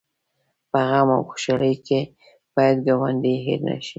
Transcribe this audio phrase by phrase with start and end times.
[0.71, 1.99] په غم او خوشحالۍ کې
[2.55, 3.89] باید ګاونډی هېر نه شي